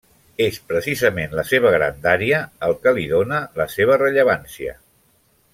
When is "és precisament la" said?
0.45-1.43